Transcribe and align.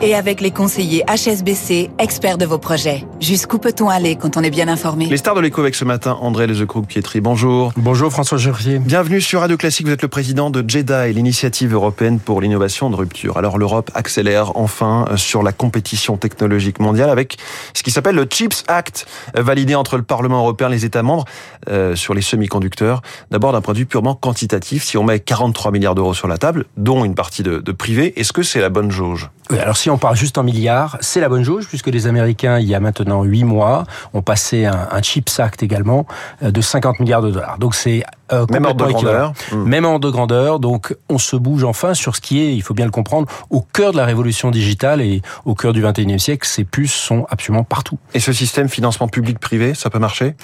et 0.00 0.14
avec 0.14 0.40
les 0.40 0.50
conseillers 0.50 1.04
HSBC, 1.08 1.90
experts 1.98 2.38
de 2.38 2.46
vos 2.46 2.58
projets. 2.58 3.04
Jusqu'où 3.20 3.58
peut-on 3.58 3.88
aller 3.88 4.16
quand 4.16 4.36
on 4.36 4.42
est 4.42 4.50
bien 4.50 4.68
informé 4.68 5.06
Les 5.06 5.16
stars 5.16 5.34
de 5.34 5.40
l'écho 5.40 5.60
avec 5.60 5.74
ce 5.74 5.84
matin, 5.84 6.16
André 6.20 6.46
Lezecroux-Pietri, 6.46 7.20
bonjour. 7.20 7.72
Bonjour 7.76 8.12
François 8.12 8.38
Geffrier. 8.38 8.78
Bienvenue 8.78 9.20
sur 9.20 9.40
Radio 9.40 9.56
Classique, 9.56 9.86
vous 9.86 9.92
êtes 9.92 10.02
le 10.02 10.08
président 10.08 10.50
de 10.50 10.64
JEDA 10.66 11.08
et 11.08 11.12
l'initiative 11.12 11.74
européenne 11.74 12.20
pour 12.20 12.40
l'innovation 12.40 12.90
de 12.90 12.96
rupture. 12.96 13.36
Alors 13.36 13.58
l'Europe 13.58 13.90
accélère 13.94 14.56
enfin 14.56 15.06
sur 15.16 15.42
la 15.42 15.52
compétition 15.52 16.16
technologique 16.16 16.78
mondiale 16.78 17.10
avec 17.10 17.36
ce 17.74 17.82
qui 17.82 17.90
s'appelle 17.90 18.14
le 18.14 18.26
CHIPS 18.30 18.64
Act, 18.68 19.06
validé 19.34 19.74
entre 19.74 19.96
le 19.96 20.02
Parlement 20.02 20.40
européen 20.40 20.68
et 20.68 20.72
les 20.72 20.84
États 20.84 21.02
membres 21.02 21.24
euh, 21.68 21.96
sur 21.96 22.14
les 22.14 22.22
semi-conducteurs. 22.22 23.02
D'abord 23.30 23.52
d'un 23.52 23.60
point 23.60 23.74
de 23.74 23.78
vue 23.78 23.86
purement 23.86 24.14
quantitatif, 24.14 24.84
si 24.84 24.96
on 24.96 25.04
met 25.04 25.20
43 25.20 25.72
milliards 25.72 25.94
d'euros 25.94 26.14
sur 26.14 26.28
la 26.28 26.38
table, 26.38 26.66
dont 26.76 27.04
une 27.04 27.14
partie 27.14 27.42
de, 27.42 27.58
de 27.58 27.72
privé, 27.72 28.18
est-ce 28.18 28.32
que 28.32 28.42
c'est 28.42 28.60
la 28.60 28.68
bonne 28.68 28.90
jauge? 28.90 29.30
Oui, 29.50 29.58
alors 29.58 29.76
si 29.76 29.87
on 29.90 29.98
parle 29.98 30.16
juste 30.16 30.38
en 30.38 30.42
milliards, 30.42 30.98
c'est 31.00 31.20
la 31.20 31.28
bonne 31.28 31.42
jauge, 31.42 31.66
puisque 31.68 31.88
les 31.88 32.06
Américains, 32.06 32.58
il 32.58 32.66
y 32.66 32.74
a 32.74 32.80
maintenant 32.80 33.22
huit 33.24 33.44
mois, 33.44 33.84
ont 34.14 34.22
passé 34.22 34.66
un, 34.66 34.88
un 34.90 35.02
CHIPS 35.02 35.40
également 35.60 36.06
euh, 36.42 36.50
de 36.50 36.60
50 36.60 37.00
milliards 37.00 37.22
de 37.22 37.30
dollars. 37.30 37.58
Donc 37.58 37.74
c'est 37.74 38.04
euh, 38.32 38.46
même 38.50 38.64
ordre 38.64 38.86
de 38.86 38.92
grandeur. 38.92 39.32
Mmh. 39.52 39.62
Même 39.64 39.84
ordre 39.84 40.00
de 40.00 40.10
grandeur. 40.10 40.60
Donc, 40.60 40.94
on 41.08 41.18
se 41.18 41.36
bouge 41.36 41.64
enfin 41.64 41.94
sur 41.94 42.16
ce 42.16 42.20
qui 42.20 42.40
est, 42.40 42.54
il 42.54 42.62
faut 42.62 42.74
bien 42.74 42.84
le 42.84 42.90
comprendre, 42.90 43.28
au 43.50 43.60
cœur 43.60 43.92
de 43.92 43.96
la 43.96 44.04
révolution 44.04 44.50
digitale 44.50 45.00
et 45.00 45.22
au 45.44 45.54
cœur 45.54 45.72
du 45.72 45.82
21e 45.82 46.18
siècle. 46.18 46.46
Ces 46.46 46.64
puces 46.64 46.94
sont 46.94 47.26
absolument 47.30 47.64
partout. 47.64 47.98
Et 48.14 48.20
ce 48.20 48.32
système 48.32 48.68
financement 48.68 49.08
public-privé, 49.08 49.74
ça 49.74 49.90
peut 49.90 49.98
marcher? 49.98 50.34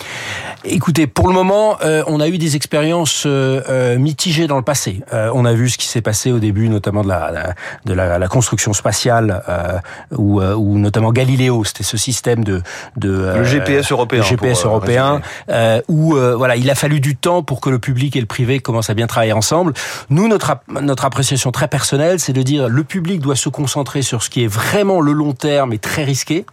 Écoutez, 0.64 1.06
pour 1.06 1.28
le 1.28 1.34
moment, 1.34 1.76
euh, 1.82 2.02
on 2.06 2.20
a 2.20 2.28
eu 2.28 2.38
des 2.38 2.56
expériences 2.56 3.24
euh, 3.26 3.98
mitigées 3.98 4.46
dans 4.46 4.56
le 4.56 4.62
passé. 4.62 5.00
On 5.12 5.44
a 5.44 5.52
vu 5.52 5.68
ce 5.68 5.78
qui 5.78 5.86
s'est 5.86 6.00
passé 6.00 6.32
au 6.32 6.38
début, 6.38 6.68
notamment 6.68 7.02
de 7.02 7.08
la, 7.08 7.30
la 7.30 7.54
de 7.84 7.92
la, 7.92 8.18
la, 8.18 8.28
construction 8.28 8.72
spatiale, 8.72 9.42
où, 10.10 10.40
où, 10.40 10.78
notamment 10.78 11.12
Galiléo, 11.12 11.64
c'était 11.64 11.84
ce 11.84 11.96
système 11.96 12.44
de, 12.44 12.62
de 12.96 13.32
le 13.36 13.44
GPS 13.44 13.92
européen, 13.92 14.20
le 14.20 14.24
GPS 14.24 14.64
européen, 14.64 15.20
où 15.88 16.14
voilà, 16.14 16.56
il 16.56 16.70
a 16.70 16.74
fallu 16.74 17.00
du 17.00 17.16
temps 17.16 17.42
pour 17.42 17.60
que 17.60 17.73
le 17.74 17.78
public 17.80 18.14
et 18.16 18.20
le 18.20 18.26
privé 18.26 18.60
commencent 18.60 18.90
à 18.90 18.94
bien 18.94 19.06
travailler 19.06 19.32
ensemble. 19.32 19.74
Nous, 20.08 20.28
notre, 20.28 20.56
notre 20.80 21.04
appréciation 21.04 21.50
très 21.50 21.68
personnelle, 21.68 22.20
c'est 22.20 22.32
de 22.32 22.42
dire 22.42 22.68
le 22.68 22.84
public 22.84 23.20
doit 23.20 23.36
se 23.36 23.48
concentrer 23.48 24.02
sur 24.02 24.22
ce 24.22 24.30
qui 24.30 24.44
est 24.44 24.46
vraiment 24.46 25.00
le 25.00 25.12
long 25.12 25.32
terme 25.32 25.72
et 25.72 25.78
très 25.78 26.04
risqué 26.04 26.46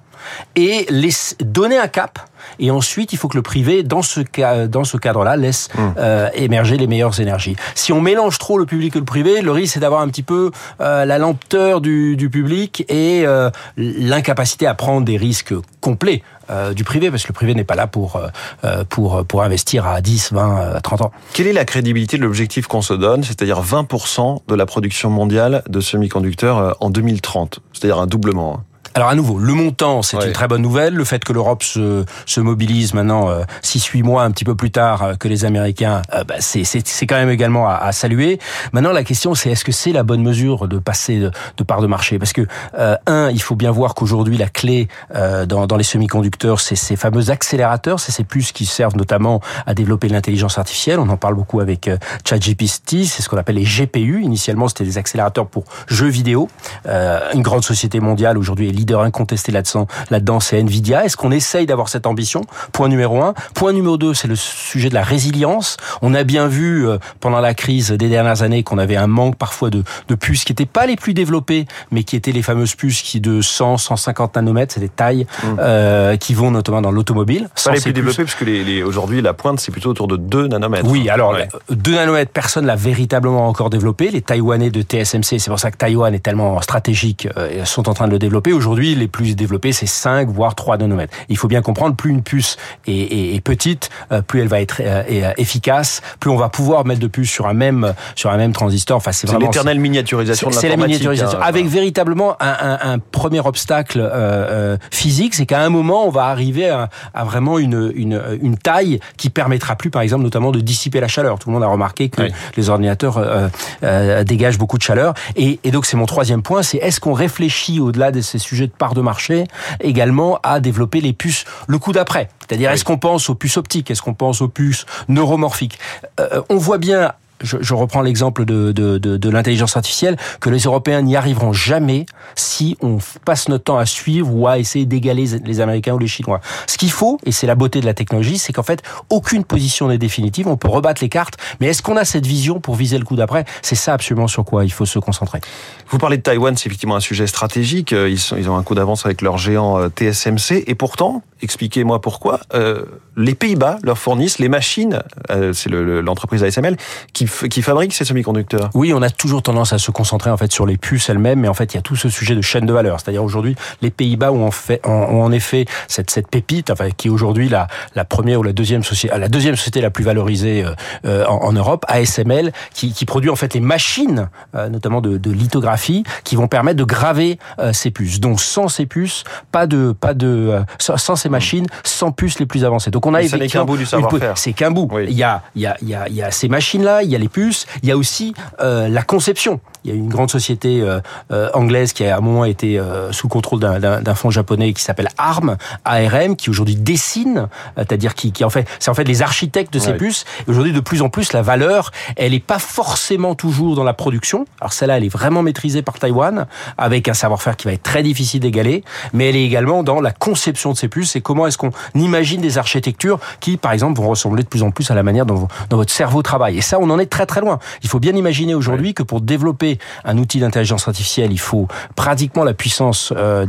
et 0.56 0.86
les, 0.90 1.12
donner 1.40 1.78
un 1.78 1.88
cap. 1.88 2.20
Et 2.60 2.72
ensuite, 2.72 3.14
il 3.14 3.18
faut 3.18 3.28
que 3.28 3.38
le 3.38 3.44
privé, 3.44 3.84
dans 3.84 4.02
ce 4.02 4.20
cas, 4.20 4.68
dans 4.68 4.84
ce 4.84 4.98
cadre-là, 4.98 5.38
laisse 5.38 5.70
mmh. 5.74 5.80
euh, 5.98 6.30
émerger 6.34 6.78
les 6.78 6.88
meilleures 6.88 7.20
énergies. 7.20 7.56
Si 7.76 7.94
on 7.94 8.02
mélange 8.02 8.40
trop 8.40 8.58
le 8.58 8.66
public 8.66 8.96
et 8.96 9.00
le 9.00 9.06
privé, 9.06 9.42
le 9.42 9.52
risque 9.52 9.76
c'est 9.76 9.80
d'avoir 9.80 10.02
un 10.02 10.08
petit 10.08 10.24
peu 10.24 10.52
euh, 10.82 11.06
la 11.06 11.18
lenteur 11.18 11.82
du, 11.82 12.18
du 12.18 12.30
public 12.30 12.84
et 12.90 13.24
euh, 13.26 13.50
l'incapacité 13.78 14.66
à 14.66 14.74
prendre 14.74 15.06
des 15.06 15.18
risques 15.18 15.54
complets 15.82 16.24
euh, 16.52 16.74
du 16.74 16.84
privé, 16.84 17.10
parce 17.10 17.24
que 17.24 17.30
le 17.30 17.34
privé 17.34 17.56
n'est 17.56 17.64
pas 17.64 17.76
là 17.76 17.88
pour 17.88 18.18
euh, 18.64 18.84
pour 18.90 19.26
pour 19.26 19.44
investir 19.44 19.88
à 19.88 20.02
10, 20.02 20.34
20, 20.34 20.82
30 20.82 21.02
ans. 21.02 21.12
Quelle 21.34 21.48
est 21.48 21.54
la 21.54 21.66
crédibilité 21.66 22.18
de 22.18 22.24
l'objectif 22.24 22.68
qu'on 22.68 22.82
se 22.82 22.94
donne, 22.94 23.24
c'est-à-dire 23.24 23.62
20% 23.62 24.42
de 24.48 24.56
la 24.56 24.66
production 24.66 25.10
mondiale 25.10 25.64
de 25.70 25.80
semi-conducteurs 25.80 26.58
euh, 26.58 26.72
en 26.80 26.90
2030, 26.90 27.60
c'est-à-dire 27.74 28.00
un 28.00 28.08
doublement 28.08 28.56
hein 28.56 28.64
alors 28.94 29.10
à 29.10 29.16
nouveau, 29.16 29.40
le 29.40 29.54
montant, 29.54 30.02
c'est 30.02 30.18
ouais. 30.18 30.28
une 30.28 30.34
très 30.34 30.48
bonne 30.48 30.62
nouvelle. 30.62 30.94
Le 30.94 31.06
fait 31.06 31.24
que 31.24 31.32
l'Europe 31.34 31.64
se, 31.64 32.04
se 32.26 32.42
mobilise 32.42 32.94
maintenant 32.94 33.30
euh, 33.30 33.44
6-8 33.64 34.04
mois 34.04 34.24
un 34.24 34.32
petit 34.32 34.44
peu 34.44 34.56
plus 34.56 34.72
tard 34.72 35.04
euh, 35.04 35.14
que 35.16 35.28
les 35.28 35.46
Américains, 35.46 36.02
euh, 36.14 36.24
bah, 36.24 36.36
c'est 36.40 37.08
quand 37.08 37.16
même 37.16 37.30
également 37.30 37.70
à, 37.70 37.76
à, 37.76 37.92
saluer. 37.92 38.40
Maintenant, 38.74 38.92
la 38.92 39.04
question, 39.04 39.34
c'est 39.34 39.50
est-ce 39.52 39.64
que 39.64 39.72
c'est 39.72 39.92
la 39.92 40.04
bonne 40.04 40.22
mesure 40.22 40.68
de 40.68 40.78
passer 40.78 41.20
de, 41.20 41.32
de 41.58 41.64
part 41.64 41.82
de 41.82 41.88
marché? 41.88 42.20
Parce 42.20 42.34
que, 42.34 42.46
euh, 42.78 42.96
un, 43.08 43.30
il 43.30 43.42
faut 43.42 43.56
bien 43.56 43.72
voir 43.72 43.96
qu'aujourd'hui, 43.96 44.38
la 44.38 44.50
clé 44.50 44.88
euh, 45.16 45.46
dans, 45.46 45.68
dans 45.68 45.78
les 45.78 45.84
semi-conducteurs, 45.84 46.60
c'est 46.60 46.76
ces 46.76 46.96
fameux 46.96 47.30
accélérateurs, 47.30 48.00
c'est 48.00 48.12
ces 48.12 48.24
puces 48.24 48.52
qui 48.52 48.66
servent 48.66 48.98
notamment 48.98 49.42
à 49.66 49.74
développer 49.74 50.10
l'intelligence 50.10 50.58
artificielle. 50.58 51.00
On 51.00 51.10
en 51.10 51.18
parle 51.18 51.36
beaucoup 51.36 51.60
avec 51.60 51.88
euh, 51.88 51.98
ChatGPT, 52.28 53.06
c'est 53.06 53.22
ce 53.22 53.30
qu'on 53.30 53.38
appelle 53.38 53.56
les 53.56 53.64
GPU. 53.64 54.22
Initialement, 54.22 54.68
c'était 54.68 54.84
des 54.84 54.98
accélérateurs 54.98 55.48
pour 55.48 55.64
jeux 55.88 56.10
vidéo. 56.10 56.50
une 56.86 57.42
grande 57.42 57.64
société 57.64 58.00
mondiale 58.00 58.38
aujourd'hui 58.38 58.70
est 58.70 58.72
leader 58.82 59.02
incontesté 59.02 59.52
là-dedans, 59.52 59.88
là-dedans, 60.10 60.40
c'est 60.40 60.60
Nvidia. 60.60 61.06
Est-ce 61.06 61.18
qu'on 61.18 61.32
essaye 61.32 61.66
d'avoir 61.66 61.90
cette 61.90 62.06
ambition? 62.06 62.42
Point 62.72 62.90
numéro 62.90 63.22
un. 63.22 63.34
Point 63.54 63.74
numéro 63.74 63.98
deux, 63.98 64.14
c'est 64.14 64.28
le 64.28 64.36
sujet 64.36 64.90
de 64.90 64.94
la 64.94 65.04
résilience. 65.04 65.78
On 66.02 66.14
a 66.14 66.24
bien 66.24 66.48
vu 66.48 66.88
euh, 66.88 66.98
pendant 67.20 67.40
la 67.40 67.54
crise 67.54 67.92
des 67.92 68.10
dernières 68.10 68.42
années 68.42 68.64
qu'on 68.64 68.78
avait 68.78 68.96
un 68.96 69.08
manque 69.08 69.36
parfois 69.36 69.70
de, 69.70 69.84
de 70.08 70.16
puces 70.16 70.44
qui 70.44 70.52
n'étaient 70.52 70.66
pas 70.66 70.86
les 70.86 70.96
plus 70.96 71.14
développées, 71.14 71.66
mais 71.92 72.04
qui 72.04 72.16
étaient 72.16 72.32
les 72.32 72.42
fameuses 72.42 72.76
puces 72.76 73.02
qui 73.02 73.22
de 73.22 73.42
100, 73.42 73.78
150 73.78 74.36
nanomètres, 74.36 74.74
c'est 74.74 74.80
des 74.80 74.90
tailles 74.90 75.26
mmh. 75.44 75.48
euh, 75.60 76.18
qui 76.18 76.34
vont 76.34 76.52
notamment 76.52 76.82
dans 76.82 76.92
l'automobile. 76.92 77.50
Pas 77.64 77.74
les 77.74 77.82
plus 77.82 77.94
développées, 77.94 78.24
parce 78.24 78.36
que 78.36 78.46
les, 78.46 78.64
les, 78.64 78.84
aujourd'hui 78.84 79.22
la 79.22 79.34
pointe 79.34 79.60
c'est 79.60 79.72
plutôt 79.72 79.90
autour 79.90 80.08
de 80.08 80.18
2 80.18 80.48
nanomètres. 80.48 80.90
Oui, 80.90 81.10
alors 81.10 81.34
ouais. 81.34 81.48
2 81.70 81.92
nanomètres, 81.92 82.32
personne 82.32 82.66
l'a 82.66 82.76
véritablement 82.76 83.48
encore 83.48 83.70
développé. 83.70 84.10
Les 84.10 84.22
Taïwanais 84.22 84.70
de 84.72 84.82
TSMC, 84.82 85.40
c'est 85.40 85.50
pour 85.50 85.60
ça 85.60 85.72
que 85.72 85.78
Taïwan 85.78 86.14
est 86.14 86.20
tellement 86.20 86.60
stratégique, 86.62 87.28
euh, 87.38 87.64
sont 87.66 87.90
en 87.90 87.94
train 87.94 88.08
de 88.08 88.12
le 88.12 88.20
développer. 88.20 88.54
Aujourd'hui, 88.54 88.71
les 88.76 89.08
plus 89.08 89.36
développés, 89.36 89.72
c'est 89.72 89.86
5 89.86 90.30
voire 90.30 90.56
3 90.56 90.78
nanomètres. 90.78 91.14
Il 91.30 91.38
faut 91.38 91.48
bien 91.48 91.62
comprendre, 91.62 91.96
plus 91.96 92.12
une 92.12 92.24
puce 92.24 92.58
est, 92.88 92.92
est, 92.94 93.36
est 93.36 93.42
petite, 93.42 93.90
euh, 94.12 94.22
plus 94.22 94.42
elle 94.42 94.48
va 94.48 94.62
être 94.62 94.82
euh, 94.82 95.34
efficace, 95.38 96.02
plus 96.20 96.30
on 96.30 96.38
va 96.38 96.50
pouvoir 96.50 96.86
mettre 96.86 97.00
de 97.00 97.08
puces 97.08 97.32
sur 97.32 97.48
un 97.48 97.54
même 97.54 97.94
sur 98.16 98.32
un 98.32 98.38
même 98.38 98.54
transistor. 98.54 98.98
Enfin, 98.98 99.12
c'est 99.12 99.28
vraiment 99.28 99.48
l'éternelle 99.48 99.80
miniaturisation 99.80 100.50
de 100.50 100.54
C'est 100.54 100.70
la 100.70 100.78
miniaturisation 100.78 101.40
hein, 101.40 101.44
avec 101.44 101.68
véritablement 101.68 102.36
un, 102.40 102.56
un, 102.60 102.94
un, 102.94 103.00
premier 103.00 103.40
obstacle 103.40 104.00
euh, 104.02 104.78
physique, 104.92 105.36
c'est 105.36 105.46
qu'à 105.46 105.62
un 105.62 105.70
moment, 105.70 106.06
on 106.06 106.10
va 106.10 106.26
arriver 106.26 106.70
à, 106.70 106.90
à 107.14 107.24
vraiment 107.24 107.60
une, 107.60 107.92
une, 107.96 108.22
une 108.42 108.58
taille 108.58 109.00
qui 109.18 109.30
permettra 109.30 109.76
plus, 109.76 109.90
par 109.90 110.02
exemple, 110.02 110.24
notamment 110.24 110.52
de 110.52 110.60
dissiper 110.60 111.00
la 111.00 111.08
chaleur. 111.08 111.40
Tout 111.40 111.50
le 111.50 111.54
monde 111.54 111.64
a 111.64 111.68
remarqué 111.68 112.10
que 112.10 112.22
oui. 112.24 112.30
les 112.58 112.70
ordinateurs 112.70 113.18
euh, 113.18 113.48
euh, 113.84 114.24
dégagent 114.24 114.58
beaucoup 114.58 114.78
de 114.78 114.84
chaleur. 114.84 115.14
Et, 115.36 115.60
et 115.64 115.72
donc, 115.72 115.86
c'est 115.86 115.98
mon 115.98 116.06
troisième 116.06 116.42
point, 116.42 116.64
c'est 116.64 116.78
est-ce 116.78 117.00
qu'on 117.00 117.14
réfléchit 117.14 117.80
au-delà 117.80 118.12
de 118.12 118.22
ces 118.22 118.40
sujets 118.40 118.61
de 118.68 118.74
part 118.74 118.94
de 118.94 119.02
marché 119.02 119.46
également 119.80 120.40
à 120.44 120.60
développer 120.60 121.02
les 121.02 121.14
puces 121.14 121.46
le 121.68 121.78
coup 121.80 121.92
d'après. 121.92 122.30
C'est-à-dire, 122.40 122.70
oui. 122.70 122.76
est-ce 122.76 122.84
qu'on 122.86 122.98
pense 122.98 123.30
aux 123.30 123.36
puces 123.36 123.58
optiques? 123.58 123.92
Est-ce 123.92 124.02
qu'on 124.02 124.14
pense 124.14 124.42
aux 124.42 124.48
puces 124.50 124.86
neuromorphiques? 125.08 125.80
Euh, 126.20 126.42
On 126.50 126.58
voit 126.58 126.78
bien 126.78 127.14
je, 127.44 127.58
je 127.62 127.74
reprends 127.74 128.02
l'exemple 128.02 128.46
de, 128.46 128.72
de, 128.72 128.98
de, 128.98 129.18
de 129.18 129.30
l'intelligence 129.30 129.78
artificielle, 129.78 130.18
que 130.40 130.50
les 130.50 130.60
Européens 130.60 131.02
n'y 131.02 131.16
arriveront 131.16 131.54
jamais 131.54 132.06
si 132.36 132.78
on 132.82 132.98
passe 133.26 133.50
notre 133.50 133.66
temps 133.66 133.78
à 133.78 133.86
suivre 133.86 134.34
ou 134.34 134.48
à 134.48 134.60
essayer 134.60 134.86
d'égaler 134.86 135.26
les 135.44 135.60
Américains 135.60 135.94
ou 135.94 136.00
les 136.00 136.08
Chinois. 136.08 136.42
Ce 136.68 136.78
qu'il 136.78 136.92
faut, 136.92 137.20
et 137.26 137.32
c'est 137.32 137.48
la 137.48 137.56
beauté 137.56 137.82
de 137.82 137.86
la 137.86 137.94
technologie, 137.94 138.38
c'est 138.38 138.54
qu'en 138.54 138.64
fait, 138.64 138.82
aucune 139.10 139.44
position 139.44 139.88
n'est 139.88 139.98
définitive, 139.98 140.48
on 140.48 140.58
peut 140.58 140.70
rebattre 140.70 141.02
les 141.02 141.10
cartes, 141.10 141.38
mais 141.60 141.68
est-ce 141.68 141.82
qu'on 141.82 141.98
a 141.98 142.06
cette 142.06 142.26
vision 142.26 142.60
pour 142.60 142.76
viser 142.76 142.98
le 142.98 143.06
coup 143.06 143.16
d'après? 143.16 143.46
C'est 143.62 143.76
ça 143.76 143.94
absolument 143.94 144.28
sur 144.28 144.46
quoi 144.46 144.66
il 144.66 144.72
faut 144.72 144.86
se 144.86 145.00
concentrer. 145.00 145.42
Vous 145.90 145.98
parlez 145.98 146.18
de 146.18 146.22
Taïwan, 146.22 146.56
c'est 146.56 146.68
effectivement 146.68 146.96
un 146.96 147.02
sujet 147.02 147.28
stratégique, 147.28 147.92
ils, 147.92 148.20
sont, 148.20 148.38
ils 148.38 148.50
ont 148.50 148.58
un 148.58 148.64
coup 148.64 148.76
d'avance 148.76 149.06
avec 149.06 149.22
leur 149.22 149.38
géant 149.38 149.80
euh, 149.80 149.90
TSMC, 149.90 150.64
et 150.68 150.76
pourtant, 150.76 151.24
expliquez-moi 151.42 152.02
pourquoi, 152.02 152.40
euh, 152.54 152.86
les 153.18 153.36
Pays-Bas 153.36 153.78
leur 153.84 153.98
fournissent 153.98 154.40
les 154.40 154.50
machines, 154.50 155.02
euh, 155.30 155.54
c'est 155.54 155.70
l'entreprise 155.70 156.42
le, 156.42 156.48
ASML, 156.48 156.78
qui 157.14 157.28
qui 157.50 157.62
fabrique 157.62 157.94
ces 157.94 158.06
semi-conducteurs? 158.06 158.70
Oui, 158.74 158.94
on 158.94 159.02
a 159.02 159.10
toujours 159.10 159.42
tendance 159.42 159.74
à 159.74 159.78
se 159.78 159.92
concentrer 159.92 160.30
en 160.30 160.38
fait 160.38 160.52
sur 160.52 160.66
les 160.66 160.78
puces 160.78 161.10
elles-mêmes, 161.10 161.40
mais 161.40 161.48
en 161.48 161.54
fait 161.54 161.74
il 161.74 161.78
y 161.78 161.80
a 161.80 161.82
tout 161.82 161.96
ce 161.96 162.10
sujet 162.10 162.36
de 162.36 162.42
chaîne 162.42 162.66
de 162.66 162.74
valeur. 162.74 163.00
C'est-à-dire 163.00 163.24
aujourd'hui, 163.24 163.56
les 163.82 163.92
Pays-Bas 163.92 164.32
ont 164.32 164.46
en 164.46 164.52
fait 164.52 164.82
ont 164.86 165.24
en 165.24 165.32
effet 165.32 165.66
cette 165.88 166.10
cette 166.10 166.28
pépite, 166.28 166.70
enfin 166.70 166.90
qui 166.96 167.08
est 167.08 167.12
aujourd'hui 167.12 167.50
la 167.50 167.68
la 167.96 168.06
première 168.06 168.40
ou 168.40 168.44
la 168.44 168.54
deuxième 168.54 168.84
société, 168.84 169.18
la 169.18 169.30
deuxième 169.30 169.56
société 169.56 169.82
la 169.82 169.90
plus 169.90 170.04
valorisée 170.04 170.66
euh, 171.06 171.26
en, 171.26 171.48
en, 171.48 171.54
Europe, 171.54 171.86
ASML, 171.88 172.52
qui, 172.74 172.94
qui 172.94 173.06
produit 173.06 173.30
en 173.30 173.36
fait 173.36 173.54
les 173.54 173.60
machines, 173.60 174.30
euh, 174.56 174.70
notamment 174.70 175.02
de, 175.02 175.18
de, 175.18 175.32
lithographie, 175.32 176.04
qui 176.24 176.36
vont 176.36 176.48
permettre 176.48 176.78
de 176.78 176.84
graver 176.84 177.40
euh, 177.60 177.74
ces 177.74 177.92
puces. 177.92 178.20
Donc 178.20 178.40
sans 178.40 178.68
ces 178.68 178.86
puces, 178.86 179.24
pas 179.52 179.68
de 179.68 179.94
pas 180.00 180.14
de 180.14 180.62
sans, 180.80 180.98
sans 180.98 181.16
ces 181.16 181.30
machines, 181.30 181.68
sans 181.84 182.12
puces 182.12 182.40
les 182.40 182.46
plus 182.46 182.66
avancées. 182.66 182.92
Donc 182.92 183.06
on 183.06 183.14
a 183.14 183.24
ça 183.28 183.38
n'est 183.38 183.48
qu'un 183.48 183.66
bout 183.66 183.78
du 183.78 183.86
savoir-faire. 183.86 184.38
C'est 184.38 184.54
qu'un 184.54 184.72
bout. 184.72 184.90
Oui. 184.92 185.06
Il 185.10 185.18
y 185.18 185.24
a 185.24 185.42
il 185.56 185.62
y 185.62 185.66
a 185.66 185.78
il 185.82 185.90
y 185.90 185.96
a, 185.96 186.08
il 186.08 186.16
y 186.16 186.24
a 186.24 186.32
ces 186.32 186.50
machines 186.50 186.84
là, 186.84 187.04
il 187.04 187.10
y 187.10 187.16
a 187.16 187.20
les 187.22 187.30
puces, 187.30 187.66
il 187.84 187.90
y 187.90 187.92
a 187.92 187.98
aussi 187.98 188.34
euh, 188.60 188.88
la 188.88 189.04
conception. 189.04 189.60
Il 189.84 189.90
y 189.90 189.94
a 189.94 189.98
une 189.98 190.10
grande 190.10 190.30
société 190.30 190.82
euh, 190.82 191.00
euh, 191.32 191.50
anglaise 191.54 191.94
qui 191.94 192.06
a 192.06 192.16
à 192.16 192.18
un 192.20 192.22
moment 192.22 192.46
été 192.46 192.78
euh, 192.78 193.12
sous 193.12 193.28
contrôle 193.28 193.60
d'un 193.60 194.16
fonds 194.16 194.30
japonais 194.30 194.74
qui 194.74 194.84
s'appelle 194.84 195.10
ARM, 195.18 195.58
ARM, 195.86 196.36
qui 196.36 196.50
aujourd'hui 196.50 196.76
dessine, 196.76 197.48
c'est-à-dire 197.76 198.14
qui, 198.14 198.32
qui, 198.32 198.44
en 198.44 198.50
fait, 198.50 198.68
c'est 198.80 198.92
en 198.92 198.94
fait 198.94 199.06
les 199.06 199.22
architectes 199.22 199.74
de 199.74 199.80
ces 199.80 199.92
ouais. 199.92 199.98
puces. 199.98 200.26
Aujourd'hui, 200.48 200.74
de 200.74 200.80
plus 200.80 201.02
en 201.02 201.10
plus, 201.10 201.34
la 201.34 201.42
valeur, 201.42 201.92
elle 202.16 202.34
n'est 202.34 202.40
pas 202.40 202.60
forcément 202.60 203.34
toujours 203.34 203.76
dans 203.76 203.84
la 203.84 203.94
production. 203.94 204.46
Alors 204.60 204.74
celle-là, 204.74 204.98
elle 204.98 205.04
est 205.04 205.10
vraiment 205.10 205.42
maîtrisée 205.42 205.82
par 205.82 205.98
Taïwan, 205.98 206.46
avec 206.78 207.08
un 207.08 207.14
savoir-faire 207.14 207.58
qui 207.58 207.66
va 207.66 207.74
être 207.74 207.84
très 207.84 208.04
difficile 208.04 208.42
d'égaler, 208.42 208.84
mais 209.14 209.30
elle 209.30 209.36
est 209.36 209.46
également 209.46 209.82
dans 209.84 210.00
la 210.00 210.12
conception 210.12 210.74
de 210.74 210.78
ces 210.78 210.90
puces 210.90 211.16
et 211.16 211.22
comment 211.22 211.48
est-ce 211.48 211.58
qu'on 211.58 211.72
imagine 211.96 212.42
des 212.42 212.58
architectures 212.60 213.20
qui, 213.40 213.58
par 213.58 213.72
exemple, 213.72 214.00
vont 214.00 214.10
ressembler 214.10 214.44
de 214.44 214.48
plus 214.48 214.62
en 214.62 214.72
plus 214.72 214.92
à 214.92 214.96
la 214.96 215.04
manière 215.04 215.26
dont, 215.26 215.48
dont 215.70 215.78
votre 215.78 215.94
cerveau 215.94 216.22
travaille. 216.22 216.58
Et 216.58 216.62
ça, 216.62 216.78
on 216.80 216.90
en 216.90 217.00
est 217.00 217.10
très 217.12 217.28
très 217.28 217.42
loin. 217.42 217.60
Il 217.84 217.90
faut 217.90 218.00
bien 218.00 218.16
imaginer 218.16 218.56
aujourd'hui 218.56 218.96
que 218.96 219.04
pour 219.04 219.22
développer 219.22 219.78
un 220.06 220.18
outil 220.18 220.40
d'intelligence 220.40 220.88
artificielle, 220.88 221.32
il 221.32 221.40
faut 221.40 221.68
pratiquement 221.96 222.44
la 222.44 222.56
puissance 222.56 223.14
euh, 223.16 223.46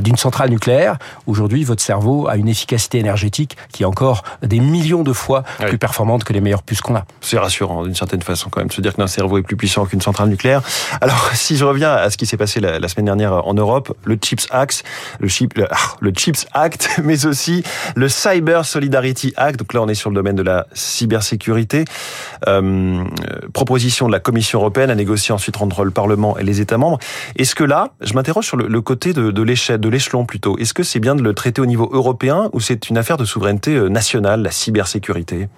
d'une 0.00 0.16
centrale 0.16 0.50
nucléaire. 0.50 0.98
Aujourd'hui, 1.28 1.62
votre 1.62 1.82
cerveau 1.82 2.26
a 2.26 2.36
une 2.36 2.48
efficacité 2.48 2.98
énergétique 2.98 3.56
qui 3.70 3.84
est 3.84 3.86
encore 3.86 4.24
des 4.42 4.58
millions 4.58 5.04
de 5.04 5.12
fois 5.12 5.44
plus 5.60 5.78
performante 5.78 6.24
que 6.24 6.32
les 6.32 6.40
meilleures 6.40 6.62
puces 6.62 6.80
qu'on 6.80 6.96
a. 6.96 7.04
C'est 7.20 7.38
rassurant 7.38 7.84
d'une 7.84 7.94
certaine 7.94 8.22
façon 8.22 8.48
quand 8.50 8.60
même 8.60 8.68
de 8.68 8.72
se 8.72 8.80
dire 8.80 8.94
qu'un 8.94 9.06
cerveau 9.06 9.38
est 9.38 9.42
plus 9.42 9.56
puissant 9.56 9.84
qu'une 9.84 10.00
centrale 10.00 10.28
nucléaire. 10.28 10.62
Alors, 11.00 11.30
si 11.34 11.56
je 11.56 11.64
reviens 11.64 11.92
à 11.92 12.10
ce 12.10 12.16
qui 12.16 12.26
s'est 12.26 12.36
passé 12.36 12.60
la, 12.60 12.88
semaine 12.88 13.04
dernière 13.04 13.46
en 13.46 13.52
Europe, 13.52 13.94
le 14.04 14.16
Chips 14.16 14.46
Act, 14.50 14.82
le, 15.20 15.28
chip, 15.28 15.54
le, 15.54 15.66
ah, 15.70 15.76
le 16.00 16.10
Chips 16.12 16.46
Act, 16.52 17.00
mais 17.04 17.26
aussi 17.26 17.62
le 17.94 18.08
Cyber 18.08 18.64
Solidarity 18.64 19.34
Act. 19.36 19.58
Donc 19.58 19.74
là, 19.74 19.82
on 19.82 19.88
est 19.88 19.94
sur 19.94 20.08
le 20.08 20.14
domaine 20.14 20.36
de 20.36 20.42
la 20.42 20.66
cybersécurité. 20.72 21.84
Euh, 22.46 23.04
proposition 23.52 24.06
de 24.06 24.12
la 24.12 24.20
Commission 24.20 24.60
européenne 24.60 24.90
à 24.90 24.94
négocier 24.94 25.34
ensuite 25.34 25.60
entre 25.60 25.84
le 25.84 25.90
Parlement 25.90 26.38
et 26.38 26.44
les 26.44 26.60
États 26.60 26.78
membres. 26.78 26.98
Est-ce 27.36 27.54
que 27.54 27.64
là, 27.64 27.90
je 28.00 28.14
m'interroge 28.14 28.46
sur 28.46 28.56
le, 28.56 28.80
côté 28.80 29.12
de, 29.12 29.30
de 29.30 29.42
l'échelle, 29.42 29.80
de 29.80 29.88
l'échelon 29.88 30.24
plutôt. 30.24 30.56
Est-ce 30.58 30.74
que 30.74 30.82
c'est 30.82 31.00
bien 31.00 31.14
de 31.14 31.22
le 31.22 31.34
traiter 31.34 31.60
au 31.60 31.66
niveau 31.66 31.88
européen 31.92 32.50
ou 32.52 32.60
c'est 32.60 32.90
une 32.90 32.98
affaire 32.98 33.16
de 33.16 33.24
souveraineté 33.24 33.74
euh, 33.74 33.88
nationale, 33.88 34.42
la 34.42 34.50
cybersécurité? 34.50 35.48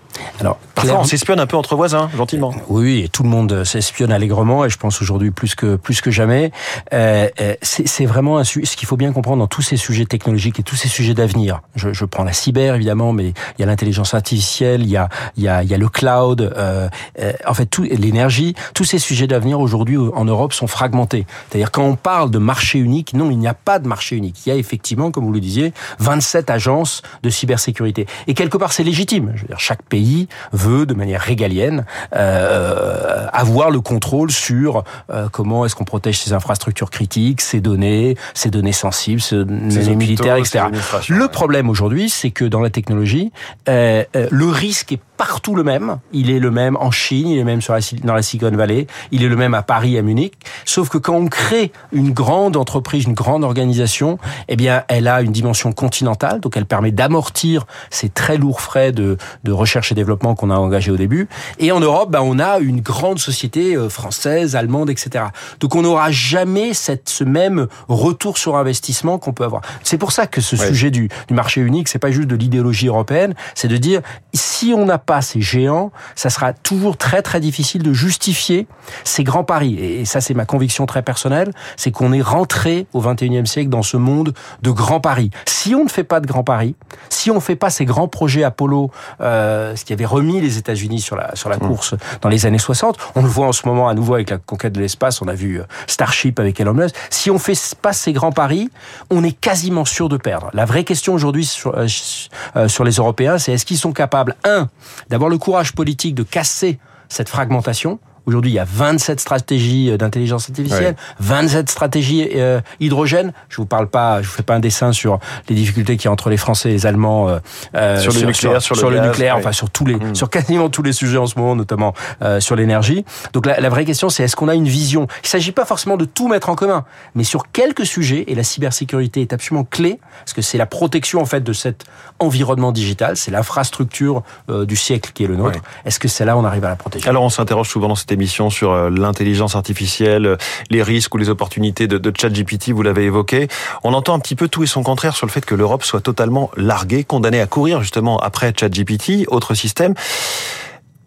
Alors, 0.41 0.59
parfois 0.75 1.01
on 1.01 1.05
s'espionne 1.05 1.41
un 1.41 1.47
peu 1.47 1.57
entre 1.57 1.77
voisins, 1.77 2.11
gentiment. 2.17 2.53
Oui, 2.69 3.03
et 3.05 3.09
tout 3.09 3.23
le 3.23 3.29
monde 3.29 3.65
s'espionne 3.65 4.13
allègrement, 4.13 4.65
et 4.65 4.71
je 4.71 4.77
pense 4.77 5.01
aujourd'hui 5.01 5.31
plus 5.31 5.55
que 5.55 5.77
plus 5.77 6.01
que 6.01 6.11
jamais. 6.11 6.51
Euh, 6.93 7.29
euh 7.41 7.55
c'est 7.63 8.07
vraiment 8.07 8.39
un, 8.39 8.45
ce 8.45 8.59
qu'il 8.59 8.89
faut 8.89 8.97
bien 8.97 9.13
comprendre 9.13 9.39
dans 9.39 9.47
tous 9.47 9.63
ces 9.63 9.77
sujets 9.77 10.07
technologiques 10.07 10.59
et 10.59 10.63
tous 10.63 10.77
ces 10.77 10.89
sujets 10.89 11.15
d'avenir. 11.15 11.61
Je, 11.77 11.93
je, 11.93 12.05
prends 12.05 12.25
la 12.25 12.33
cyber 12.33 12.75
évidemment, 12.75 13.13
mais 13.13 13.29
il 13.29 13.61
y 13.61 13.63
a 13.63 13.67
l'intelligence 13.67 14.15
artificielle, 14.15 14.83
il 14.83 14.91
y 14.91 14.97
a 14.97 15.09
il 15.37 15.45
y 15.45 15.49
a, 15.49 15.63
il 15.63 15.71
y 15.71 15.75
a 15.75 15.79
le 15.79 15.89
cloud, 15.89 16.53
euh, 16.61 16.89
euh 17.21 17.33
en 17.47 17.55
fait 17.55 17.67
tout 17.67 17.83
l'énergie, 17.83 18.55
tous 18.75 18.85
ces 18.85 18.99
sujets 18.99 19.27
d'avenir 19.27 19.61
aujourd'hui 19.61 19.97
en 19.97 20.25
Europe 20.25 20.53
sont 20.53 20.67
fragmentés. 20.67 21.27
C'est-à-dire 21.49 21.71
quand 21.71 21.85
on 21.85 21.97
parle 21.97 22.31
de 22.31 22.39
marché 22.39 22.79
unique, 22.79 23.15
non, 23.15 23.31
il 23.31 23.39
n'y 23.39 23.49
a 23.49 23.55
pas 23.55 23.79
de 23.79 23.89
marché 23.89 24.17
unique. 24.17 24.47
Il 24.47 24.51
y 24.51 24.53
a 24.53 24.57
effectivement, 24.57 25.11
comme 25.11 25.25
vous 25.25 25.33
le 25.33 25.41
disiez, 25.41 25.73
27 25.99 26.51
agences 26.51 27.03
de 27.23 27.31
cybersécurité. 27.31 28.07
Et 28.27 28.35
quelque 28.35 28.57
part, 28.57 28.73
c'est 28.73 28.85
légitime. 28.85 29.33
Je 29.35 29.43
veux 29.43 29.49
dire, 29.49 29.61
chaque 29.61 29.83
pays 29.83 30.29
veut, 30.53 30.87
de 30.87 30.95
manière 30.95 31.21
régalienne, 31.21 31.85
euh, 32.15 33.27
avoir 33.33 33.71
le 33.71 33.81
contrôle 33.81 34.31
sur 34.31 34.85
euh, 35.11 35.29
comment 35.31 35.65
est-ce 35.65 35.75
qu'on 35.75 35.85
protège 35.85 36.19
ses 36.19 36.33
infrastructures 36.33 36.91
critiques, 36.91 37.41
ses 37.41 37.61
données, 37.61 38.17
ses 38.35 38.51
données 38.51 38.73
sensibles, 38.73 39.21
ses 39.21 39.45
données 39.45 39.97
militaires, 39.97 40.37
etc. 40.37 40.65
Le 41.09 41.29
problème 41.29 41.69
aujourd'hui, 41.69 42.11
c'est 42.11 42.31
que 42.31 42.45
dans 42.45 42.61
la 42.61 42.71
technologie, 42.71 43.33
euh, 43.69 44.05
euh, 44.17 44.29
le 44.31 44.47
risque 44.47 44.93
est 44.93 45.01
partout 45.17 45.55
le 45.55 45.63
même. 45.63 45.99
Il 46.13 46.31
est 46.31 46.39
le 46.39 46.50
même 46.51 46.77
en 46.77 46.91
Chine, 46.91 47.29
il 47.29 47.37
est 47.37 47.39
le 47.41 47.45
même 47.45 47.61
sur 47.61 47.75
la, 47.75 47.81
dans 48.05 48.15
la 48.15 48.23
Silicon 48.23 48.51
Valley, 48.51 48.87
il 49.11 49.25
est 49.25 49.29
le 49.29 49.37
même 49.37 49.55
à 49.55 49.63
Paris, 49.63 49.99
à 49.99 50.03
Munich. 50.03 50.35
Sauf 50.65 50.89
que 50.89 50.99
quand 50.99 51.15
on 51.15 51.27
crée 51.27 51.73
une 51.93 52.13
grande 52.13 52.57
entreprise, 52.57 53.05
une 53.05 53.15
grande 53.15 53.45
organisation, 53.45 54.19
eh 54.49 54.57
bien, 54.57 54.85
elle 54.89 55.09
a 55.09 55.23
une 55.23 55.33
dimension 55.33 55.73
continentale, 55.73 56.41
donc 56.41 56.57
elle 56.57 56.67
permet 56.67 56.93
d'amortir 56.93 57.67
ces 57.91 58.09
très 58.09 58.37
lourds 58.37 58.61
frais 58.61 58.93
de, 58.93 59.17
de 59.45 59.53
recherche 59.53 59.93
et 59.93 59.95
développement 59.95 60.35
qu'on 60.35 60.51
a 60.51 60.57
engagés 60.57 60.91
au 60.91 60.97
début. 60.97 61.29
Et 61.59 61.73
en 61.73 61.81
Europe, 61.81 62.11
ben, 62.11 62.21
on 62.23 62.39
a 62.39 62.59
une 62.59 62.81
grande 62.81 63.19
société 63.19 63.77
euh, 63.77 63.89
française, 63.89 64.57
allemande, 64.57 64.91
etc. 64.91 65.27
Donc 65.61 65.75
on 65.75 65.83
n'aura 65.83 66.11
jamais 66.11 66.75
cette, 66.75 67.09
ce 67.09 67.25
même 67.25 67.67
retour 67.89 68.39
sur 68.39 68.57
investissement 68.57 69.19
qu'on 69.19 69.33
peut 69.33 69.45
avoir. 69.45 69.63
C'est 69.83 69.99
pour 69.99 70.13
ça 70.13 70.27
que 70.27 70.41
ce 70.41 70.57
sujet 70.57 70.91
du, 70.91 71.09
du 71.29 71.35
marché 71.35 71.61
unique, 71.61 71.89
c'est 71.89 71.99
pas 71.99 72.11
juste 72.11 72.29
de 72.29 72.37
l'idéologie 72.37 72.89
européenne, 72.89 73.35
c'est 73.55 73.69
de 73.69 73.77
dire 73.77 74.01
si 74.35 74.73
on 74.77 74.85
n'a 74.85 74.99
pas 74.99 75.23
ces 75.23 75.41
géants, 75.41 75.93
ça 76.15 76.31
sera 76.31 76.40
toujours 76.53 76.97
très 76.97 77.23
très 77.23 77.41
difficile 77.41 77.83
de 77.83 77.93
justifier 77.93 78.67
ces 79.05 79.25
grands 79.25 79.45
paris. 79.45 79.79
Et 79.79 80.05
ça, 80.05 80.21
c'est 80.21 80.35
ma 80.35 80.45
conviction 80.45 80.87
très 80.87 81.03
personnelle, 81.03 81.53
c'est 81.77 81.91
qu'on 81.91 82.13
est 82.13 82.23
rentré 82.23 82.87
au 82.93 83.03
21e 83.03 83.47
siècle 83.47 83.69
dans 83.69 83.83
ce 83.83 83.97
monde 83.97 84.33
de 84.63 84.71
grands 84.71 85.01
paris. 85.01 85.31
Si 85.47 85.75
on 85.75 85.85
ne 85.85 85.89
fait 85.89 86.05
pas 86.05 86.21
de 86.21 86.27
grands 86.27 86.45
paris, 86.45 86.75
si 87.09 87.31
on 87.31 87.37
ne 87.37 87.41
fait 87.41 87.57
pas 87.57 87.71
ces 87.71 87.85
grands 87.85 88.09
projets 88.09 88.45
Apollo, 88.45 88.91
euh, 89.21 89.77
ce 89.77 89.85
qui 89.85 89.93
avait 89.93 90.07
remis 90.07 90.41
les 90.41 90.59
États-Unis 90.59 91.01
sur 91.01 91.17
la 91.17 91.35
sur 91.37 91.49
la 91.49 91.57
mmh. 91.57 91.61
course 91.61 91.95
dans 92.21 92.29
les 92.29 92.47
années 92.47 92.59
60, 92.59 92.97
on 93.15 93.23
le 93.23 93.29
voit 93.29 93.47
en 93.47 93.53
ce 93.53 93.67
moment 93.67 93.89
à 93.89 93.95
nouveau 93.95 94.15
avec 94.15 94.31
la 94.31 94.39
conquête 94.39 94.73
de 94.73 94.81
l'espace. 94.81 95.23
On 95.23 95.29
a 95.29 95.35
vu 95.35 95.61
euh, 95.61 95.65
Starship 95.87 96.39
avec 96.41 96.61
Elon 96.61 96.75
Musk. 96.75 96.95
Si 97.11 97.31
on 97.31 97.39
fait 97.39 97.59
pas 97.81 97.93
ces 97.93 98.13
grands 98.13 98.33
paris, 98.33 98.71
on 99.11 99.23
est 99.25 99.39
quasiment 99.39 99.85
sûr 99.85 100.09
de 100.09 100.17
perdre. 100.17 100.51
La 100.55 100.65
vraie 100.65 100.85
question 100.85 101.15
aujourd'hui 101.15 101.45
sur, 101.45 101.75
euh, 101.77 102.69
sur 102.69 102.85
les 102.85 102.93
Européens, 102.93 103.39
c'est 103.39 103.53
est-ce 103.53 103.67
qu'ils 103.67 103.79
sont 103.79 103.93
capables, 103.93 104.37
un, 104.45 104.69
d'avoir 105.09 105.31
le 105.31 105.39
courage 105.39 105.73
politique 105.73 106.15
de 106.15 106.23
casser 106.31 106.79
cette 107.09 107.29
fragmentation, 107.29 107.99
Aujourd'hui, 108.27 108.53
il 108.53 108.55
y 108.55 108.59
a 108.59 108.67
27 108.67 109.21
stratégies 109.21 109.91
euh, 109.91 109.97
d'intelligence 109.97 110.49
artificielle, 110.49 110.97
27 111.21 111.71
stratégies 111.71 112.29
euh, 112.35 112.61
hydrogène. 112.81 113.33
Je 113.49 113.57
vous 113.57 113.67
parle 113.67 113.89
pas, 113.89 114.23
je 114.23 114.29
vous 114.29 114.35
fais 114.35 114.43
pas 114.43 114.55
un 114.55 114.61
dessin 114.61 114.93
sur 114.93 115.19
les 115.49 115.55
difficultés 115.55 115.97
qu'il 115.97 116.07
y 116.07 116.09
a 116.09 116.13
entre 116.13 116.31
les 116.31 116.37
Français 116.37 116.71
et 116.71 116.73
les 116.73 116.87
Allemands 116.87 117.29
euh, 117.29 117.39
euh 117.75 117.99
sur, 117.99 118.13
le 118.13 118.27
nucléaire, 118.27 118.63
sur, 118.63 118.91
le, 118.91 119.01
nucléaire, 119.01 119.37
enfin 119.37 119.53
sur 119.53 119.71
tous 119.71 119.87
les, 119.87 119.97
mmh. 119.97 120.15
sur 120.15 120.31
quasiment 120.31 120.69
tous 120.69 120.83
les 120.83 120.93
sujets 120.93 121.19
en 121.19 121.27
ce 121.27 121.39
moment, 121.39 121.57
notamment 121.57 121.95
euh, 122.23 122.41
sur 122.41 122.57
l'énergie. 122.57 123.05
Donc 123.33 123.47
la, 123.47 123.61
la, 123.61 123.69
vraie 123.69 123.85
question, 123.85 124.09
c'est 124.09 124.25
est-ce 124.25 124.37
qu'on 124.37 124.49
a 124.49 124.55
une 124.55 124.69
vision? 124.69 125.07
Il 125.23 125.29
s'agit 125.29 125.53
pas 125.53 125.65
forcément 125.65 125.97
de 125.97 126.05
tout 126.05 126.29
mettre 126.29 126.51
en 126.51 126.55
commun, 126.55 126.85
mais 127.15 127.25
sur 127.25 127.51
quelques 127.51 127.87
sujets. 127.87 128.25
Et 128.29 128.35
la 128.35 128.43
cybersécurité 128.43 129.23
est 129.23 129.33
absolument 129.33 129.65
clé 129.65 129.99
parce 130.21 130.33
que 130.33 130.43
c'est 130.43 130.59
la 130.59 130.67
protection 130.67 131.21
en 131.21 131.27
fait 131.27 131.41
de 131.41 131.53
cet 131.53 131.85
environnement 132.19 132.73
digital, 132.73 133.17
c'est 133.17 133.31
l'infrastructure 133.31 134.23
du 134.49 134.77
siècle 134.77 135.13
qui 135.15 135.25
est 135.25 135.27
le 135.27 135.37
nôtre. 135.37 135.61
Est-ce 135.85 135.99
que 135.99 136.09
c'est 136.09 136.25
là 136.25 136.37
on 136.37 136.45
arrive 136.45 136.65
à 136.65 136.69
la 136.69 136.77
protéger? 136.77 137.09
Alors 137.09 137.23
on 137.23 137.31
s'interroge 137.31 137.69
souvent 137.69 137.89
dans 137.89 137.95
cette 137.95 138.10
émission 138.13 138.51
sur 138.51 138.73
euh, 138.73 138.91
l'intelligence 138.91 139.57
artificielle, 139.57 140.37
les 140.71 140.83
risques 140.83 141.15
ou 141.15 141.19
les 141.19 141.29
opportunités 141.29 141.87
de, 141.87 141.99
de 141.99 142.13
ChatGPT, 142.17 142.71
vous 142.71 142.83
l'avez 142.83 143.05
évoqué. 143.05 143.49
On 143.83 143.95
entend 143.95 144.15
un 144.15 144.21
petit 144.21 144.37
peu 144.37 144.49
tout 144.49 144.63
et 144.63 144.67
son 144.67 144.83
contraire 144.83 145.17
sur 145.17 145.27
le 145.27 145.33
fait 145.33 145.45
que 145.45 145.55
l'Europe 145.55 145.85
soit 145.85 146.01
totalement 146.01 146.51
larguée, 146.57 147.05
condamnée 147.05 147.41
à 147.41 147.47
courir 147.47 147.81
justement 147.83 148.19
après 148.19 148.53
ChatGPT, 148.59 149.27
autre 149.29 149.55
système. 149.55 149.95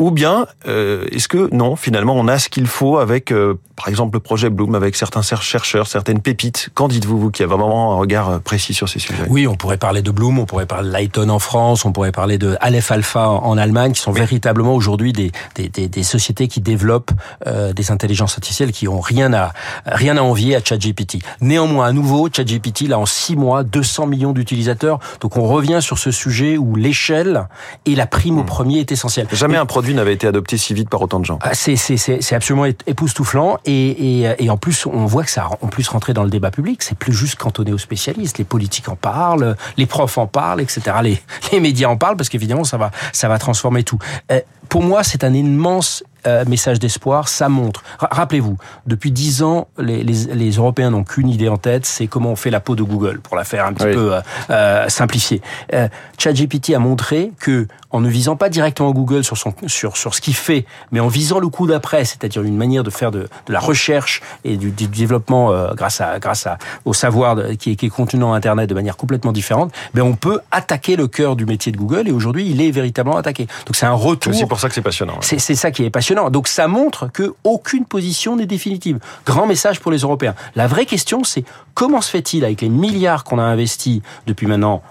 Ou 0.04 0.12
bien, 0.12 0.48
euh, 0.68 1.06
est-ce 1.14 1.30
que 1.30 1.48
non, 1.56 1.78
finalement, 1.78 2.14
on 2.14 2.28
a 2.28 2.38
ce 2.38 2.50
qu'il 2.50 2.68
faut 2.68 2.98
avec, 2.98 3.32
euh, 3.32 3.58
par 3.78 3.88
exemple, 3.88 4.18
le 4.18 4.20
projet 4.20 4.50
Bloom, 4.50 4.76
avec 4.76 4.98
certains 4.98 5.22
chercheurs, 5.22 5.88
certaines 5.88 6.20
pépites? 6.20 6.72
Qu'en 6.74 6.90
dites-vous, 6.90 7.18
vous, 7.18 7.32
qui 7.32 7.42
avez 7.42 7.56
vraiment 7.56 7.94
un 7.94 7.96
regard 7.96 8.30
euh, 8.30 8.40
précis 8.40 8.74
sur 8.74 8.90
ces 8.90 9.00
sujets? 9.00 9.24
Oui, 9.30 9.48
on 9.48 9.56
pourrait 9.56 9.78
parler 9.78 10.02
de 10.02 10.12
Bloom, 10.12 10.40
on 10.40 10.46
pourrait 10.46 10.66
parler 10.66 10.90
de 10.90 10.94
Lighton 10.94 11.30
en 11.30 11.40
France, 11.40 11.86
on 11.86 11.94
pourrait 11.94 12.12
parler 12.12 12.38
de 12.38 12.58
Aleph 12.60 12.92
Alpha 12.92 13.30
en 13.30 13.58
Allemagne, 13.58 13.94
qui 13.94 14.02
sont 14.02 14.12
véritablement 14.12 14.76
aujourd'hui 14.76 15.14
des, 15.14 15.32
des, 15.56 15.70
des, 15.70 15.88
des, 15.88 16.04
sociétés 16.04 16.50
qui 16.50 16.60
développent 16.60 17.12
euh, 17.48 17.72
des 17.72 17.90
intelligences 17.90 18.34
artificielles 18.34 18.74
qui 18.74 18.90
ont 18.90 19.00
rien 19.00 19.32
à 19.32 19.54
rien 19.86 20.18
à 20.18 20.22
envier 20.22 20.58
à 20.58 20.60
ChatGPT. 20.62 21.20
Néanmoins, 21.40 21.86
à 21.86 21.92
nouveau, 21.94 22.28
ChatGPT, 22.30 22.90
là, 22.90 23.00
en 23.00 23.06
six 23.06 23.38
mois, 23.38 23.64
200 23.64 24.08
millions 24.08 24.34
d'utilisateurs. 24.34 25.00
Donc, 25.22 25.38
on 25.38 25.48
revient 25.48 25.80
sur 25.82 25.98
ce 25.98 26.12
sujet 26.12 26.58
où 26.58 26.76
l'échelle 26.76 27.48
et 27.86 27.96
la 27.96 28.06
prime 28.06 28.38
au 28.38 28.44
hmm. 28.44 28.48
premier 28.48 28.80
est 28.80 28.92
essentielle. 28.92 29.28
Jamais 29.32 29.56
un 29.56 29.66
produit 29.66 29.93
n'avait 29.96 30.14
été 30.14 30.28
adopté 30.28 30.58
si 30.58 30.74
vite 30.74 30.90
par 30.90 31.02
autant 31.02 31.20
de 31.20 31.26
gens. 31.26 31.40
Ah, 31.42 31.54
c'est 31.54 32.34
absolument 32.34 32.66
époustouflant 32.88 33.58
et, 33.66 34.22
et, 34.22 34.36
et, 34.40 34.50
en 34.50 34.58
plus 34.58 34.86
on 34.86 35.06
voit 35.06 35.24
que 35.24 35.32
ça 35.32 35.44
a 35.44 35.50
en 35.62 35.68
plus 35.68 35.88
rentré 35.88 36.14
dans 36.14 36.24
le 36.24 36.30
débat 36.30 36.52
public. 36.52 36.84
C'est 36.84 36.98
plus 36.98 37.14
juste 37.14 37.36
cantonné 37.36 37.74
aux 37.74 37.78
spécialistes. 37.78 38.38
Les 38.38 38.44
politiques 38.44 38.90
en 38.90 38.96
parlent, 38.96 39.56
les 39.78 39.86
profs 39.86 40.18
en 40.18 40.28
parlent, 40.28 40.62
etc. 40.62 40.82
Les, 41.02 41.22
les 41.52 41.60
médias 41.60 41.90
en 41.90 41.98
parlent 41.98 42.18
parce 42.18 42.30
qu'évidemment 42.30 42.64
ça 42.64 42.78
va 42.78 42.92
ça 43.12 43.28
va 43.28 43.38
transformer 43.38 43.84
tout. 43.84 44.00
Euh, 44.32 44.42
pour 44.74 44.82
moi, 44.82 45.04
c'est 45.04 45.24
un 45.24 45.36
immense 45.36 46.04
euh, 46.26 46.46
message 46.48 46.80
d'espoir, 46.80 47.28
ça 47.28 47.48
montre. 47.48 47.84
Rappelez-vous, 48.00 48.58
depuis 48.88 49.12
dix 49.12 49.44
ans, 49.44 49.68
les, 49.78 50.04
les, 50.04 50.34
les 50.34 50.52
Européens 50.52 50.90
n'ont 50.90 51.04
qu'une 51.04 51.30
idée 51.30 51.48
en 51.48 51.58
tête, 51.58 51.86
c'est 51.86 52.08
comment 52.08 52.32
on 52.32 52.36
fait 52.36 52.50
la 52.50 52.60
peau 52.60 52.76
de 52.76 52.82
Google, 52.82 53.20
pour 53.20 53.36
la 53.36 53.44
faire 53.44 53.68
un 53.68 53.74
petit 53.74 53.94
peu 53.94 54.16
euh, 54.16 54.22
euh, 54.50 54.90
simplifiée. 54.90 55.44
Euh, 55.74 55.88
ChatGPT 56.18 56.74
a 56.74 56.80
montré 56.80 57.32
que 57.40 57.68
en 57.92 58.02
ne 58.02 58.10
visant 58.10 58.36
pas 58.36 58.50
directement 58.50 58.92
Google 58.92 59.24
sur 59.24 59.38
son 59.38 59.54
sur 59.68 59.98
sur 59.98 60.16
ce 60.16 60.22
qu'il 60.22 60.34
fait, 60.34 60.66
mais 60.92 61.00
en 61.00 61.10
visant 61.10 61.40
le 61.40 61.48
coup 61.48 61.68
d'après, 61.68 62.06
c'est-à-dire 62.06 62.42
une 62.42 62.58
manière 62.58 62.84
de 62.84 62.90
faire 62.90 63.12
de, 63.12 63.28
de 63.46 63.54
la 63.54 63.60
recherche 63.60 64.22
et 64.44 64.58
du, 64.58 64.72
du 64.72 64.88
développement 64.88 65.52
euh, 65.52 65.74
grâce 65.76 66.02
à 66.02 66.18
grâce 66.18 66.48
à 66.48 66.58
au 66.86 66.94
savoir 66.94 67.38
qui 67.60 67.74
est, 67.74 67.76
qui 67.76 67.86
est 67.86 67.90
contenu 67.90 68.20
dans 68.20 68.34
Internet 68.34 68.68
de 68.68 68.74
manière 68.74 68.98
complètement 68.98 69.32
différente, 69.32 69.72
ben 69.94 70.02
on 70.02 70.16
peut 70.16 70.40
attaquer 70.50 70.96
le 70.96 71.08
cœur 71.08 71.36
du 71.36 71.46
métier 71.46 71.72
de 71.72 71.78
Google 71.78 72.08
et 72.08 72.12
aujourd'hui 72.12 72.50
il 72.50 72.62
est 72.62 72.72
véritablement 72.72 73.18
attaqué. 73.18 73.46
Donc 73.68 73.76
c'est 73.76 73.86
un 73.86 73.94
retour. 73.94 74.34
C'est 74.64 74.68
ça 74.68 74.70
que 74.70 74.76
c'est 74.76 74.82
passionnant. 74.82 75.20
C'est 75.22 75.56
ça 75.56 75.72
qui 75.72 75.84
est 75.84 75.90
passionnant. 75.90 76.30
Donc 76.30 76.48
ça 76.48 76.70
montre 76.70 77.12
que 77.12 77.34
aucune 77.44 77.84
position 77.86 78.38
n'est 78.38 78.46
définitive. 78.46 79.00
Grand 79.26 79.46
message 79.46 79.82
pour 79.82 79.92
les 79.92 80.00
Européens. 80.00 80.36
La 80.56 80.68
vraie 80.68 80.86
question, 80.86 81.26
c'est 81.26 81.44
comment 81.74 82.00
se 82.00 82.10
fait-il 82.10 82.46
avec 82.46 82.62
les 82.62 82.70
milliards 82.70 83.26
qu'on 83.26 83.40
a 83.40 83.44
investis 83.44 84.02
depuis 84.26 84.48
maintenant 84.48 84.82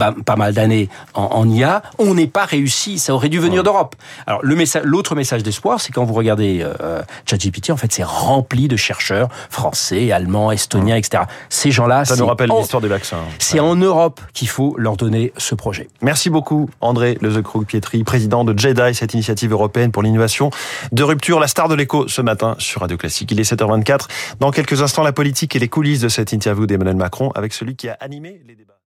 euh, 0.00 0.10
pas 0.24 0.36
mal 0.36 0.52
d'années 0.52 0.88
en, 1.14 1.48
IA, 1.48 1.82
on 1.98 2.14
n'est 2.14 2.26
pas 2.26 2.44
réussi. 2.44 2.98
Ça 2.98 3.14
aurait 3.14 3.28
dû 3.28 3.38
venir 3.38 3.62
d'Europe. 3.62 3.94
Alors 4.26 4.40
le 4.42 4.56
message, 4.56 4.82
l'autre 4.84 5.14
message 5.14 5.44
d'espoir, 5.44 5.80
c'est 5.80 5.92
quand 5.92 6.04
vous 6.04 6.14
regardez 6.14 6.62
euh, 6.62 7.02
ChatGPT, 7.26 7.70
en 7.70 7.76
fait, 7.76 7.92
c'est 7.92 8.02
rempli 8.02 8.66
de 8.66 8.76
chercheurs 8.76 9.28
français, 9.48 10.10
allemands, 10.10 10.50
estoniens, 10.50 10.96
etc. 10.96 11.24
Ces 11.50 11.70
gens-là, 11.70 12.04
ça 12.04 12.16
nous 12.16 12.26
rappelle 12.26 12.50
l'histoire 12.50 12.80
des 12.80 12.88
vaccins. 12.88 13.18
C'est 13.38 13.60
en 13.60 13.76
Europe 13.76 14.20
qu'il 14.32 14.48
faut 14.48 14.74
leur 14.76 14.96
donner 14.96 15.32
ce 15.36 15.54
projet. 15.54 15.88
Merci 16.02 16.30
beaucoup, 16.30 16.68
André 16.80 17.16
Lezekrug-Pietri, 17.20 18.02
président 18.02 18.44
de 18.44 18.58
JEDI, 18.58 18.94
cette 18.94 19.14
initiative 19.20 19.52
européenne 19.52 19.92
pour 19.92 20.02
l'innovation 20.02 20.50
de 20.92 21.02
rupture, 21.02 21.38
la 21.40 21.46
star 21.46 21.68
de 21.68 21.74
l'écho 21.74 22.08
ce 22.08 22.22
matin 22.22 22.56
sur 22.58 22.80
Radio 22.80 22.96
Classique. 22.96 23.30
Il 23.30 23.38
est 23.38 23.50
7h24. 23.50 24.08
Dans 24.40 24.50
quelques 24.50 24.80
instants, 24.80 25.02
la 25.02 25.12
politique 25.12 25.54
et 25.54 25.58
les 25.58 25.68
coulisses 25.68 26.00
de 26.00 26.08
cette 26.08 26.32
interview 26.32 26.66
d'Emmanuel 26.66 26.96
Macron 26.96 27.30
avec 27.34 27.52
celui 27.52 27.76
qui 27.76 27.88
a 27.88 27.96
animé 28.00 28.40
les 28.46 28.54
débats. 28.54 28.70